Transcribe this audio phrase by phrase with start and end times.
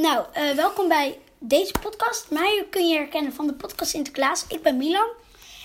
[0.00, 2.30] nou, eh, welkom bij deze podcast.
[2.30, 4.44] Mij kun je herkennen van de podcast Sinterklaas.
[4.48, 5.08] Ik ben Milan.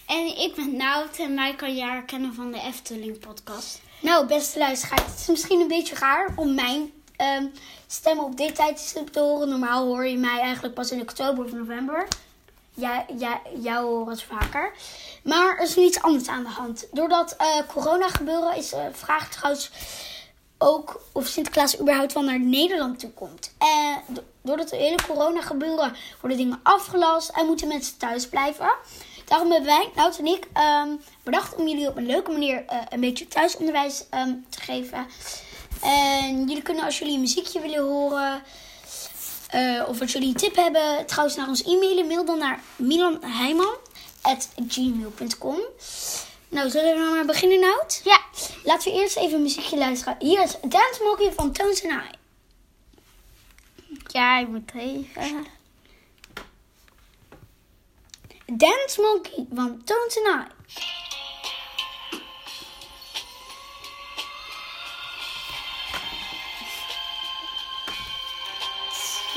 [0.07, 3.81] En ik ben Nout en mij kan je herkennen van de Efteling podcast.
[4.01, 7.45] Nou, beste luisteraars, het is misschien een beetje raar om mijn ehm,
[7.87, 9.49] stem op dit tijdstip te horen.
[9.49, 12.07] Normaal hoor je mij eigenlijk pas in oktober of november.
[12.73, 14.73] Ja, ja, jou horen het vaker.
[15.23, 16.87] Maar er is nu iets anders aan de hand.
[16.91, 19.71] Doordat eh, corona gebeuren is de vraag trouwens
[20.57, 23.53] ook of Sinterklaas überhaupt wel naar Nederland toe komt.
[23.57, 28.73] En do- doordat de hele corona gebeuren worden dingen afgelast en moeten mensen thuis blijven.
[29.25, 30.89] Daarom hebben wij, Nout en ik, ehm,
[31.23, 35.07] bedacht om jullie op een leuke manier eh, een beetje thuisonderwijs ehm, te geven.
[35.81, 38.43] En jullie kunnen als jullie een muziekje willen horen
[39.49, 45.57] eh, of als jullie een tip hebben, trouwens naar ons e-mailen, mail dan naar milanheiman.gmail.com.
[46.55, 48.01] Nou, zullen we nou maar beginnen, Nout?
[48.03, 48.21] Ja.
[48.63, 50.15] Laten we eerst even muziekje luisteren.
[50.19, 52.17] Hier is Dance Monkey van Tones and I.
[54.07, 55.47] Ja, ik moet even.
[58.45, 60.53] Dance Monkey van Tones and I.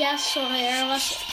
[0.03, 1.25] Ja, sorry, er was.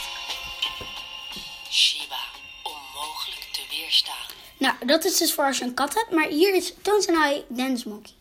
[1.70, 2.20] Shiba,
[2.64, 4.35] onmogelijk te weerstaan.
[4.66, 6.12] Nou, dat is dus voor als je een kat hebt.
[6.12, 8.14] Maar hier is Tones and I Dance Monkey.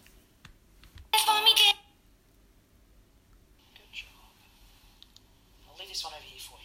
[5.66, 6.63] I'll leave this one over here for you.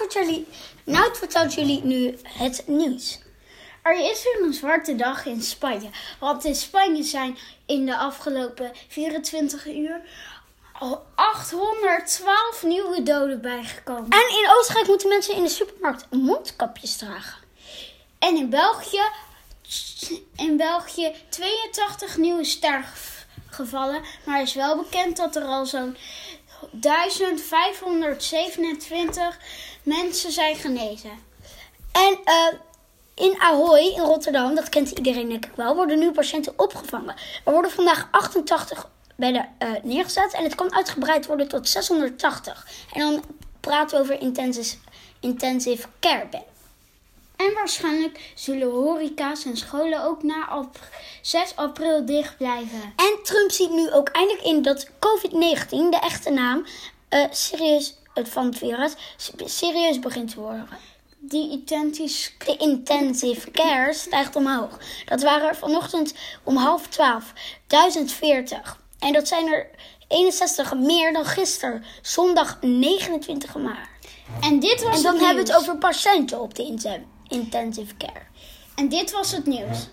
[0.00, 0.46] Vertelt jullie,
[0.84, 3.18] nou vertelt jullie nu het nieuws.
[3.82, 5.90] Er is weer een zwarte dag in Spanje.
[6.18, 10.00] Want in Spanje zijn in de afgelopen 24 uur
[10.72, 14.10] al 812 nieuwe doden bijgekomen.
[14.10, 17.38] En in Oostenrijk moeten mensen in de supermarkt mondkapjes dragen.
[18.18, 19.02] En in België,
[20.36, 24.02] in België 82 nieuwe sterfgevallen.
[24.24, 25.96] Maar is wel bekend dat er al zo'n
[26.70, 29.38] 1527
[29.82, 31.10] mensen zijn genezen.
[31.92, 32.46] En eh,
[33.14, 37.14] in Ahoy, in Rotterdam, dat kent iedereen denk ik wel, worden nu patiënten opgevangen.
[37.44, 42.66] Er worden vandaag 88 bedden eh, neergezet en het kan uitgebreid worden tot 680.
[42.92, 43.24] En dan
[43.60, 44.76] praten we over intensive,
[45.20, 46.49] intensive care bed.
[47.46, 50.78] En waarschijnlijk zullen horeca's en scholen ook na op
[51.22, 52.92] 6 april dicht blijven.
[52.96, 56.66] En Trump ziet nu ook eindelijk in dat COVID-19, de echte naam,
[57.08, 58.92] eh, serieus, het van het virus,
[59.44, 60.68] serieus begint te worden.
[61.18, 64.78] Die identisch De intensive care stijgt omhoog.
[65.04, 66.14] Dat waren er vanochtend
[66.44, 67.32] om half twaalf
[67.66, 68.78] 1040.
[68.98, 69.70] En dat zijn er
[70.08, 73.88] 61 meer dan gisteren, zondag 29 maart.
[74.40, 77.96] En dit was En dan het hebben we het over patiënten op de inten- intensive
[77.96, 78.22] care.
[78.74, 79.88] En dit was het nieuws.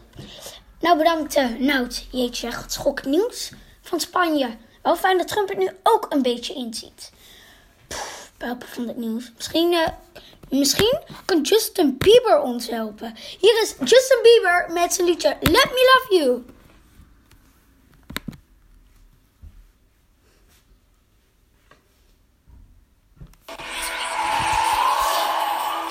[0.80, 2.07] Nou, bedankt uh, Nout.
[2.12, 3.51] Jeetje, wat schokkend nieuws
[3.81, 4.57] van Spanje.
[4.81, 7.12] Wel fijn dat Trump het nu ook een beetje inziet.
[7.88, 9.31] Poef, helpen van het nieuws.
[9.36, 9.88] Misschien, eh,
[10.50, 13.13] misschien kan Justin Bieber ons helpen.
[13.40, 16.44] Hier is Justin Bieber met zijn liedje Let Me Love You.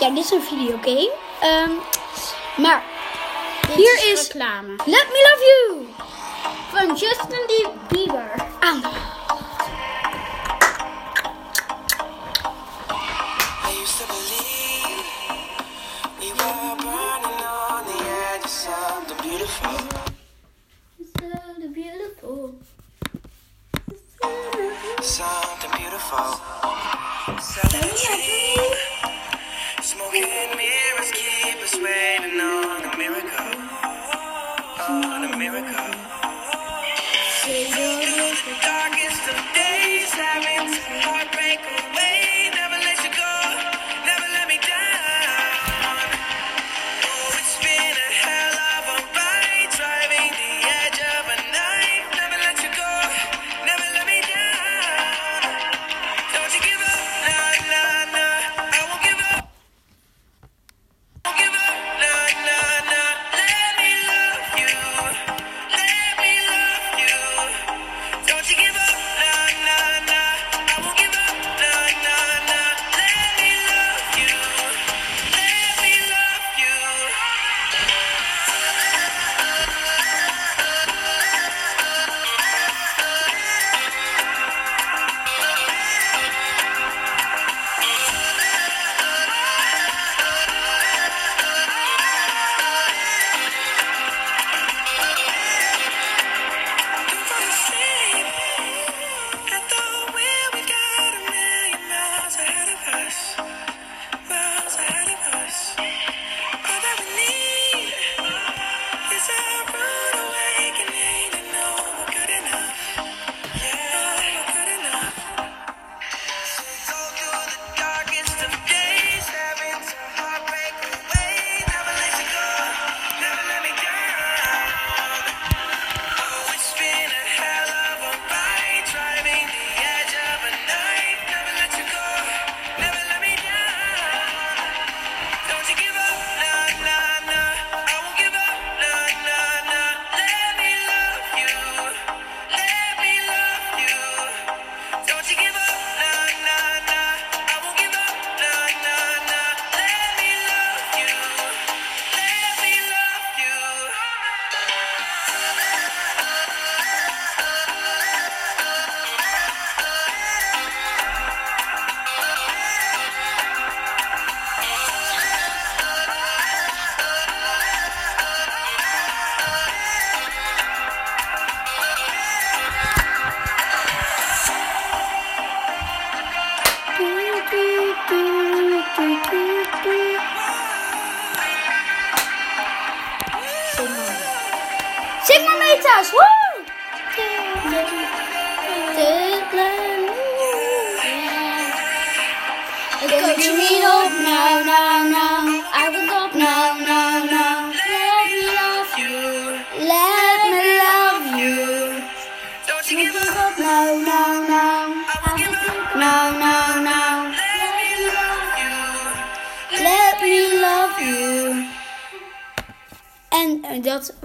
[0.01, 1.26] Ja, dit is een videogame.
[1.41, 1.71] Ehm,
[2.57, 2.83] maar
[3.67, 4.69] Dit hier is reclame.
[4.77, 5.87] Let Me Love You.
[6.71, 8.31] Van Justin Die- Bieber.
[8.61, 8.83] Aan.
[13.65, 15.07] I used to believe
[16.21, 17.99] we were burning on the
[18.33, 19.79] edge of something beautiful.
[21.19, 21.27] So
[21.73, 22.55] beautiful.
[25.03, 26.31] Something beautiful.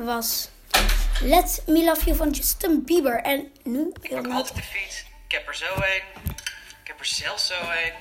[0.03, 0.50] Was
[1.22, 3.22] Let Me Love You van Justin Bieber.
[3.22, 5.03] En nu Ik altijd de fiets.
[5.27, 6.22] Ik heb er zo een.
[6.81, 7.93] Ik heb er zelfs zo een.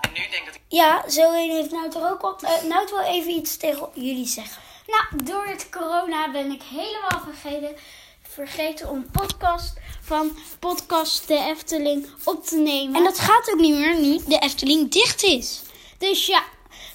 [0.00, 0.60] En nu denk ik dat ik...
[0.68, 2.42] Ja, zo een heeft nou toch ook wat.
[2.42, 4.62] Uh, nou wil even iets tegen jullie zeggen.
[4.86, 7.76] Nou, door het corona ben ik helemaal vergeten,
[8.22, 12.96] vergeten om podcast van Podcast de Efteling op te nemen.
[12.96, 15.62] En dat gaat ook niet meer nu de Efteling dicht is.
[15.98, 16.42] Dus ja,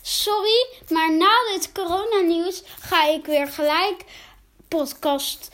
[0.02, 4.04] sorry, maar na dit coronanieuws ga ik weer gelijk
[4.78, 5.50] podcast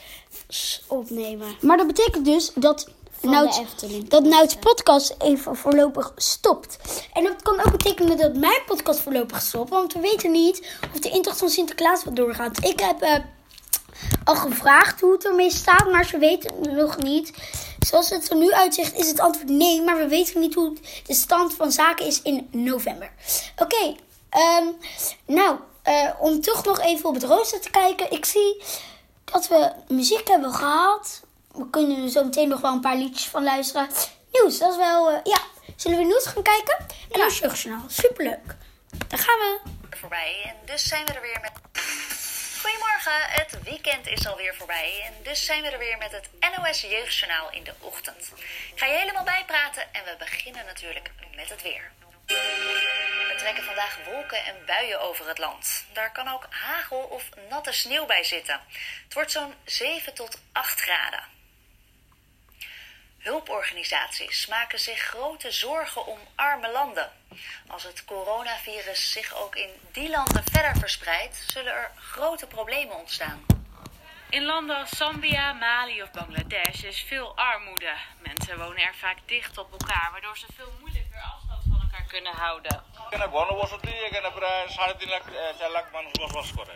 [0.86, 1.48] opnemen.
[1.60, 2.88] Maar dat betekent dus dat
[3.20, 4.08] nou, Efteling.
[4.08, 6.78] dat nou het podcast even voorlopig stopt.
[7.12, 9.70] En dat kan ook betekenen dat mijn podcast voorlopig stopt.
[9.70, 12.64] Want we weten niet of de intocht van Sinterklaas wat doorgaat.
[12.64, 13.14] Ik heb eh,
[14.24, 17.32] al gevraagd hoe het ermee staat, maar ze weten het nog niet.
[17.78, 21.14] Zoals het er nu uitziet is het antwoord nee, maar we weten niet hoe de
[21.14, 23.10] stand van zaken is in november.
[23.56, 23.94] Oké,
[24.28, 24.64] ehm,
[25.26, 28.10] nou, eh, om toch nog even op het rooster te kijken.
[28.10, 28.62] Ik zie
[29.32, 31.22] dat we muziek hebben gehad.
[31.52, 33.88] We kunnen zo meteen nog wel een paar liedjes van luisteren.
[34.32, 35.10] Nieuws, dat is wel...
[35.10, 35.38] eh, ja,
[35.76, 36.76] zullen we nieuws gaan kijken?
[37.10, 37.84] En dan Jeugdjournaal.
[37.88, 38.56] Superleuk.
[39.08, 39.58] Daar gaan we.
[39.90, 41.52] voorbij en dus zijn we er weer met.
[42.62, 46.80] Goedemorgen, het weekend is alweer voorbij en dus zijn we er weer met het NOS
[46.80, 48.32] Jeugdjournaal in de ochtend.
[48.74, 51.90] Ik ga je helemaal bijpraten en we beginnen natuurlijk met het weer.
[53.38, 55.84] Trekken vandaag wolken en buien over het land.
[55.92, 58.60] Daar kan ook hagel of natte sneeuw bij zitten.
[59.04, 61.22] Het wordt zo'n 7 tot 8 graden.
[63.18, 67.12] Hulporganisaties maken zich grote zorgen om arme landen.
[67.66, 73.46] Als het coronavirus zich ook in die landen verder verspreidt, zullen er grote problemen ontstaan.
[74.30, 77.92] In landen als Zambia, Mali of Bangladesh is veel armoede.
[78.18, 81.47] Mensen wonen er vaak dicht op elkaar, waardoor ze veel moeilijker afstand
[81.97, 82.75] van elkaar kunnen houden.
[83.05, 86.75] এখানে ঘনবসতি এখানে প্রায় সাড়ে তিন লাখ আহ, চার লাখ মানুষ বসবাস করে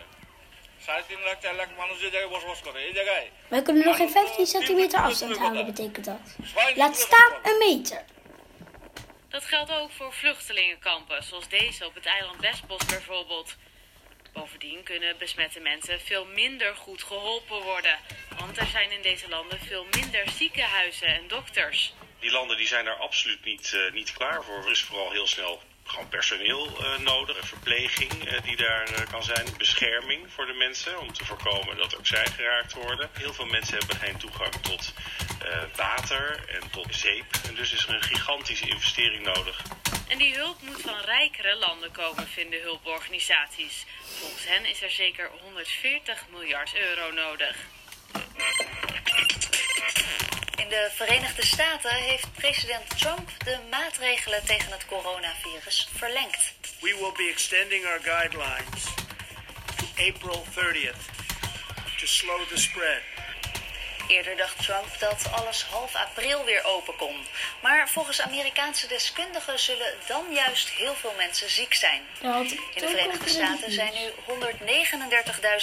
[0.86, 3.96] সাড়ে তিন লাখ চার লাখ মানুষ যে জায়গায় বসবাস করে এই জায়গায় Wij kunnen nog
[3.96, 6.24] geen 15 centimeter afstand houden, betekent dat.
[6.74, 8.00] Laat staan een meter.
[9.28, 13.56] Dat geldt ook voor vluchtelingenkampen, zoals deze op het eiland Westbos bijvoorbeeld.
[14.32, 17.96] Bovendien kunnen besmette mensen veel minder goed geholpen worden.
[18.38, 21.94] Want er zijn in deze landen veel minder ziekenhuizen en dokters.
[22.23, 24.65] Die landen die zijn daar absoluut niet, eh, niet klaar voor.
[24.65, 29.47] Er is vooral heel snel gewoon personeel eh, nodig, verpleging eh, die daar kan zijn,
[29.57, 33.09] bescherming voor de mensen om te voorkomen dat ook zij geraakt worden.
[33.13, 34.93] Heel veel mensen hebben geen toegang tot
[35.75, 39.61] water en tot zeep en dus is er een gigantische investering nodig.
[40.07, 43.85] En die hulp moet van rijkere landen komen, vinden hulporganisaties.
[44.19, 47.55] Volgens hen is er zeker 140 miljard euro nodig.
[50.73, 56.53] In de Verenigde Staten heeft president Trump de maatregelen tegen het coronavirus verlengd.
[56.79, 58.83] We will be extending our guidelines
[59.75, 61.03] to April 30th
[61.97, 63.01] to slow the spread.
[64.07, 67.15] Eerder dacht Trump dat alles half april weer open kon.
[67.61, 72.01] Maar volgens Amerikaanse deskundigen zullen dan juist heel veel mensen ziek zijn.
[72.21, 74.11] In de Verenigde Staten zijn nu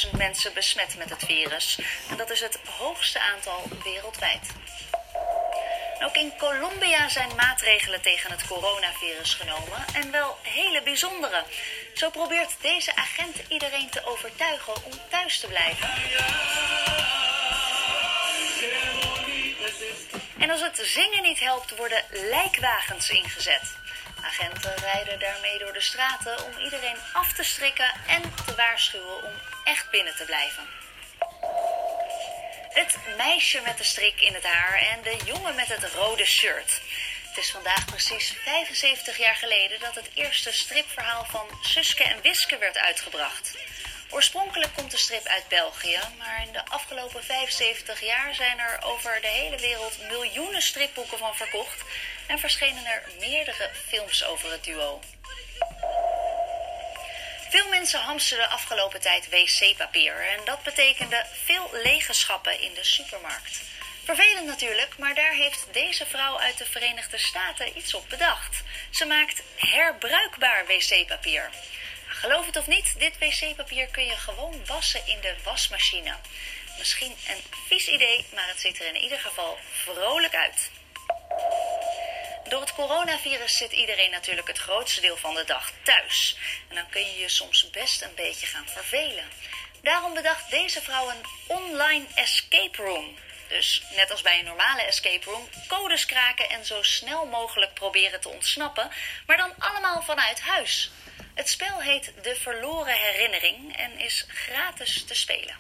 [0.06, 1.78] 139.000 mensen besmet met het virus.
[2.10, 4.46] En dat is het hoogste aantal wereldwijd.
[6.02, 11.42] Ook in Colombia zijn maatregelen tegen het coronavirus genomen en wel hele bijzondere.
[11.94, 15.88] Zo probeert deze agent iedereen te overtuigen om thuis te blijven.
[20.38, 23.74] En als het zingen niet helpt, worden lijkwagens ingezet.
[24.22, 29.32] Agenten rijden daarmee door de straten om iedereen af te strikken en te waarschuwen om
[29.64, 30.79] echt binnen te blijven.
[32.70, 36.80] Het meisje met de strik in het haar en de jongen met het rode shirt.
[37.28, 42.58] Het is vandaag precies 75 jaar geleden dat het eerste stripverhaal van Suske en Wiske
[42.58, 43.58] werd uitgebracht.
[44.10, 49.20] Oorspronkelijk komt de strip uit België, maar in de afgelopen 75 jaar zijn er over
[49.20, 51.84] de hele wereld miljoenen stripboeken van verkocht
[52.26, 55.00] en verschenen er meerdere films over het duo.
[57.50, 62.84] Veel mensen hamsterden de afgelopen tijd wc-papier en dat betekende veel lege schappen in de
[62.84, 63.60] supermarkt.
[64.04, 68.62] Vervelend natuurlijk, maar daar heeft deze vrouw uit de Verenigde Staten iets op bedacht.
[68.90, 71.50] Ze maakt herbruikbaar wc-papier.
[72.06, 76.14] Geloof het of niet, dit wc-papier kun je gewoon wassen in de wasmachine.
[76.78, 80.70] Misschien een vies idee, maar het ziet er in ieder geval vrolijk uit.
[82.50, 86.36] Door het coronavirus zit iedereen natuurlijk het grootste deel van de dag thuis.
[86.68, 89.24] En dan kun je je soms best een beetje gaan vervelen.
[89.82, 93.16] Daarom bedacht deze vrouw een online escape room.
[93.48, 98.20] Dus net als bij een normale escape room, codes kraken en zo snel mogelijk proberen
[98.20, 98.90] te ontsnappen,
[99.26, 100.90] maar dan allemaal vanuit huis.
[101.34, 105.56] Het spel heet De Verloren Herinnering en is gratis te spelen.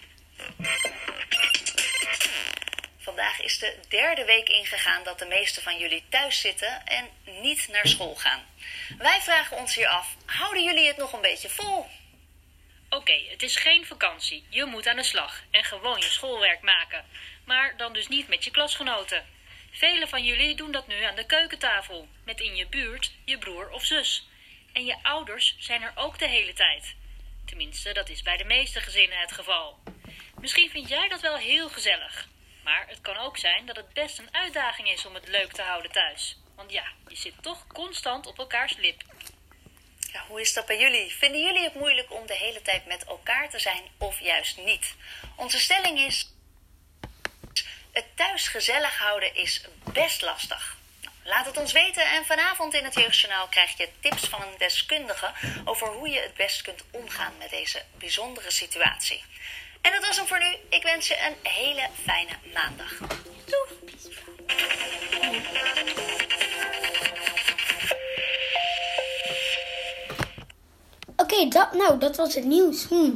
[3.20, 7.68] Vandaag is de derde week ingegaan dat de meeste van jullie thuis zitten en niet
[7.68, 8.46] naar school gaan.
[8.98, 11.86] Wij vragen ons hier af: houden jullie het nog een beetje vol?
[12.88, 14.46] Oké, het is geen vakantie.
[14.48, 17.04] Je moet aan de slag en gewoon je schoolwerk maken.
[17.44, 19.26] Maar dan dus niet met je klasgenoten.
[19.70, 23.70] Velen van jullie doen dat nu aan de keukentafel, met in je buurt je broer
[23.70, 24.28] of zus.
[24.72, 26.94] En je ouders zijn er ook de hele tijd.
[27.46, 29.78] Tenminste, dat is bij de meeste gezinnen het geval.
[30.40, 32.28] Misschien vind jij dat wel heel gezellig.
[32.70, 35.62] Maar het kan ook zijn dat het best een uitdaging is om het leuk te
[35.62, 36.36] houden thuis.
[36.56, 39.02] Want ja, je zit toch constant op elkaars lip.
[40.12, 41.14] Ja, hoe is dat bij jullie?
[41.14, 44.94] Vinden jullie het moeilijk om de hele tijd met elkaar te zijn of juist niet?
[45.36, 46.32] Onze stelling is:
[47.92, 50.76] het thuis gezellig houden is best lastig.
[51.00, 54.58] Nou, Laat het ons weten en vanavond in het Jeugdjournaal krijg je tips van een
[54.58, 55.32] deskundige
[55.64, 59.24] over hoe je het best kunt omgaan met deze bijzondere situatie.
[59.80, 60.56] En dat was hem voor nu.
[60.76, 62.98] Ik wens je een hele fijne maandag.
[63.44, 63.78] Doei!
[71.16, 72.84] Oké, dat, nou, dat was het nieuws.
[72.88, 73.10] Hm.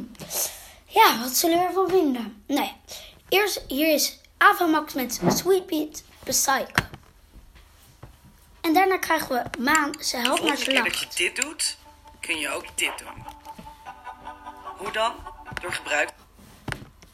[0.85, 2.43] Ja, wat zullen we ervan vinden?
[2.47, 2.73] Nou ja,
[3.29, 6.83] eerst hier is Avamax met Sweet Beat Psycho.
[8.61, 10.85] En daarna krijgen we Maan, ze helpt naar ze keer lacht.
[10.85, 11.77] dat je dit doet,
[12.19, 13.25] kun je ook dit doen.
[14.77, 15.13] Hoe dan?
[15.61, 16.09] Door gebruik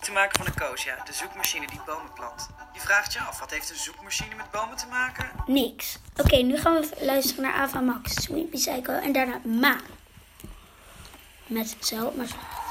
[0.02, 2.50] te maken van een Koosja, de zoekmachine die bomen plant.
[2.74, 5.32] Je vraagt je af, wat heeft een zoekmachine met bomen te maken?
[5.46, 5.98] Niks.
[6.18, 8.94] Oké, nu gaan we luisteren naar Avamax, Sweet Beat Psycho.
[8.94, 9.82] En daarna Maan.
[11.46, 12.70] Met ze helpt naar ze lacht.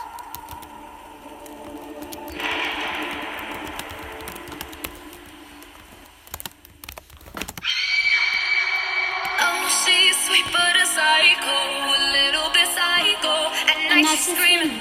[9.40, 9.68] Oh,
[10.24, 11.56] sweet but a psycho,
[11.94, 13.50] a little bit psycho.
[13.88, 14.78] Night she's screaming,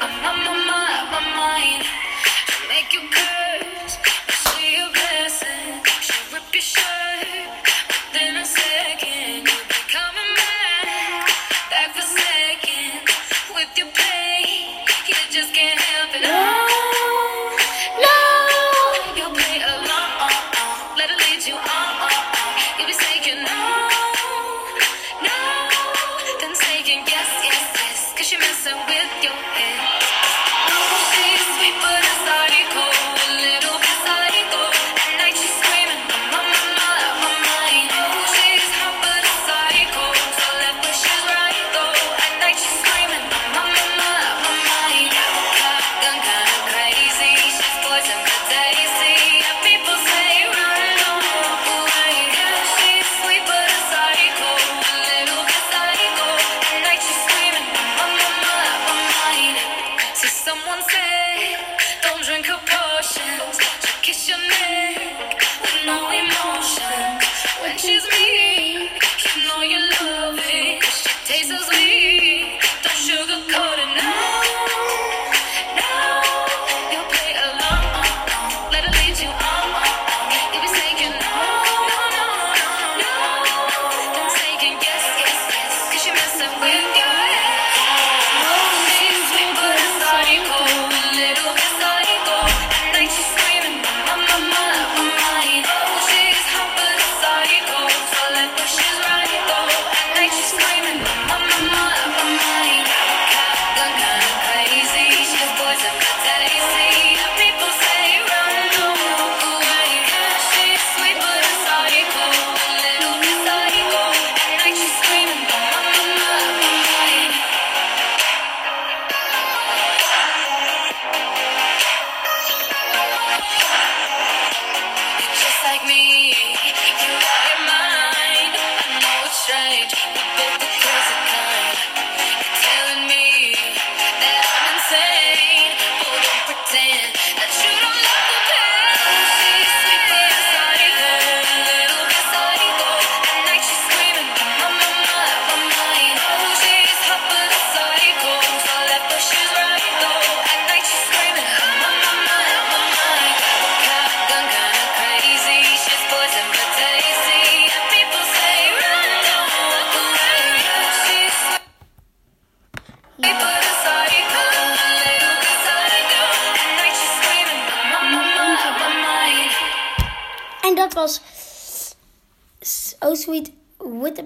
[0.00, 0.77] I'm on my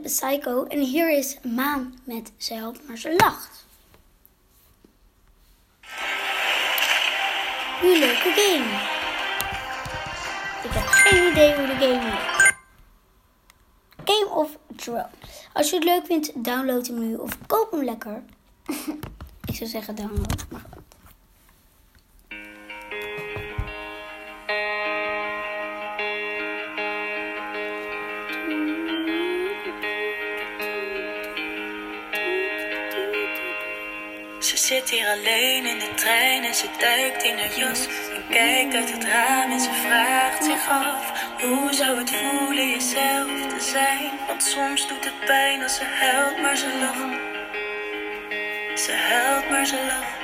[0.02, 0.64] Psycho.
[0.64, 3.66] En hier is Maan met Ze maar ze lacht.
[7.80, 9.00] Hoe leuke game.
[10.64, 12.54] Ik heb geen idee hoe de game heet.
[14.04, 15.48] Game of Thrones.
[15.52, 18.22] Als je het leuk vindt, download hem nu of koop hem lekker.
[19.48, 20.64] Ik zou zeggen download, maar
[34.52, 37.86] Ze zit hier alleen in de trein en ze duikt in haar jas.
[37.86, 43.46] En kijkt uit het raam en ze vraagt zich af: Hoe zou het voelen jezelf
[43.48, 44.10] te zijn?
[44.26, 47.18] Want soms doet het pijn als ze huilt, maar ze lacht.
[48.80, 50.20] Ze huilt, maar ze lacht.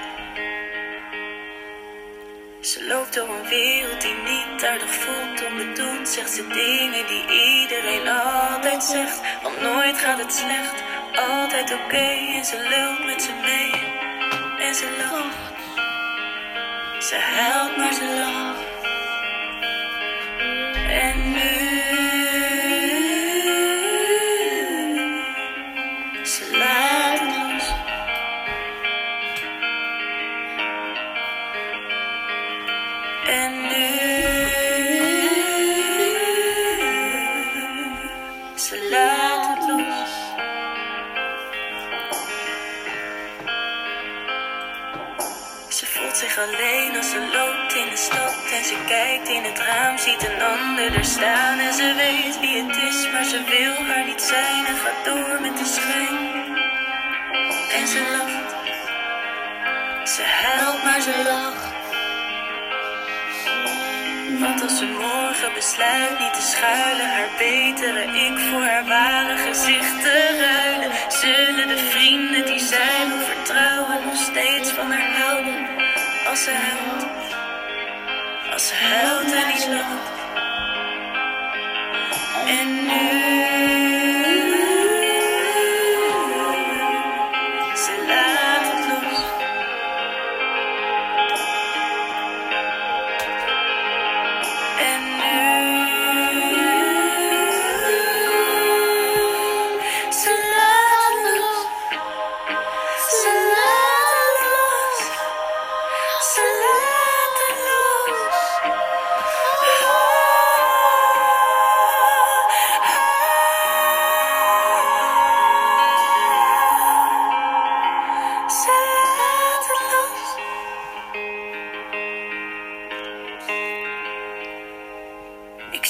[2.61, 5.47] Ze loopt door een wereld die niet aardig voelt.
[5.47, 7.25] Onbedoeld zegt ze dingen die
[7.61, 9.21] iedereen altijd zegt.
[9.43, 10.83] Want nooit gaat het slecht,
[11.29, 12.09] altijd oké.
[12.35, 13.88] En ze lult met ze mee
[14.69, 15.53] en ze lacht.
[17.05, 18.69] Ze huilt, maar ze lacht.
[50.79, 54.23] Een ander er staan en ze weet wie het is, maar ze wil haar niet
[54.23, 56.19] zijn en gaat door met de schijn.
[57.79, 58.51] En ze lacht,
[60.09, 61.77] ze huilt, maar ze lacht.
[64.41, 70.01] Want als ze morgen besluit niet te schuilen, haar betere ik voor haar ware gezicht
[70.03, 75.67] te ruilen, zullen de vrienden die zij wil vertrouwen nog steeds van haar houden.
[76.29, 77.07] Als ze huilt,
[78.53, 80.18] als ze huilt en niet lacht.
[82.49, 83.38] En nu.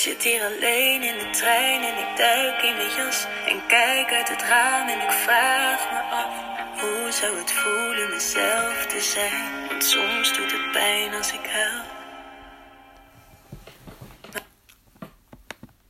[0.08, 4.28] Zit hier alleen in de trein en ik duik in mijn jas en kijk uit
[4.28, 6.34] het raam en ik vraag me af
[6.80, 9.68] hoe zou het voelen mezelf te zijn?
[9.68, 11.82] Want soms doet het pijn als ik huil.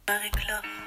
[0.04, 0.77] Maar ik lach.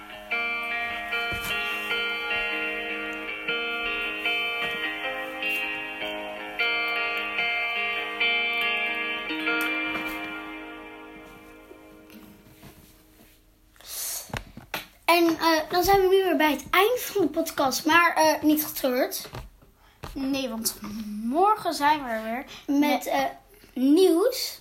[15.11, 18.41] En eh, dan zijn we nu weer bij het eind van de podcast, maar eh,
[18.41, 19.29] niet getreurd.
[20.13, 20.79] Nee, want
[21.23, 22.45] morgen zijn we er weer
[22.79, 23.23] Met eh,
[23.73, 24.59] nieuws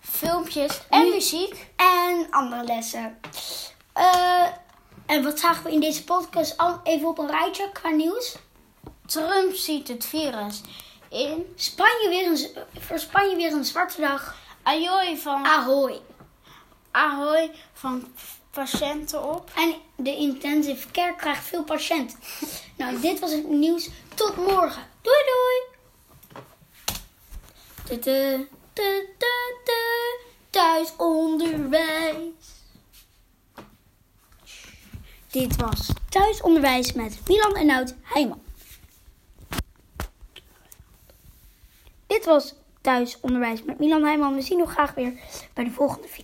[0.00, 1.66] filmpjes en muziek.
[1.76, 3.20] en andere lessen.
[5.06, 8.36] En wat zagen we in deze podcast al even op een rijtje qua nieuws?
[9.06, 10.60] Trump ziet het virus
[11.08, 11.52] in.
[11.56, 14.36] Spanje weer een, voor Spanje weer een zwarte dag.
[14.62, 16.00] Ajoy van Ahoy.
[16.90, 18.12] Ahoy van
[18.50, 19.50] patiënten op.
[19.56, 22.18] En de intensive care krijgt veel patiënten.
[22.76, 23.88] Nou, dit was het nieuws.
[24.14, 24.82] Tot morgen.
[25.02, 25.78] Doei doei.
[27.84, 29.30] Tudu, tudu.
[35.30, 38.42] Dit was thuisonderwijs met Milan en Nout Heijman.
[42.06, 44.34] Dit was thuisonderwijs met Milan Heijman.
[44.34, 45.12] We zien nog graag weer
[45.54, 46.18] bij de volgende video.